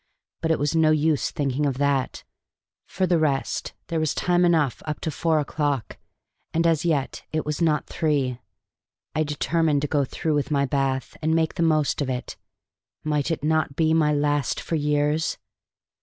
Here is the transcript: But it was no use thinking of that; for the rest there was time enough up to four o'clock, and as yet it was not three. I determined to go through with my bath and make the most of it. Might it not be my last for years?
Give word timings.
But 0.41 0.49
it 0.49 0.57
was 0.57 0.75
no 0.75 0.89
use 0.89 1.29
thinking 1.29 1.67
of 1.67 1.77
that; 1.77 2.23
for 2.87 3.05
the 3.05 3.19
rest 3.19 3.75
there 3.85 3.99
was 3.99 4.15
time 4.15 4.43
enough 4.45 4.81
up 4.87 4.99
to 5.01 5.11
four 5.11 5.39
o'clock, 5.39 5.99
and 6.55 6.65
as 6.65 6.83
yet 6.83 7.21
it 7.31 7.45
was 7.45 7.61
not 7.61 7.85
three. 7.85 8.39
I 9.13 9.21
determined 9.21 9.83
to 9.83 9.87
go 9.87 10.03
through 10.03 10.33
with 10.33 10.49
my 10.49 10.65
bath 10.65 11.15
and 11.21 11.35
make 11.35 11.53
the 11.53 11.61
most 11.61 12.01
of 12.01 12.09
it. 12.09 12.35
Might 13.03 13.29
it 13.29 13.43
not 13.43 13.75
be 13.75 13.93
my 13.93 14.11
last 14.11 14.59
for 14.59 14.73
years? 14.73 15.37